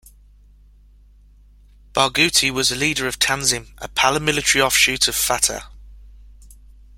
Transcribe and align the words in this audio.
Barghouti 1.93 2.49
was 2.49 2.71
a 2.71 2.75
leader 2.75 3.05
of 3.07 3.19
Tanzim, 3.19 3.67
a 3.77 3.87
paramilitary 3.87 4.59
offshoot 4.59 5.07
of 5.07 5.13
Fatah. 5.15 5.67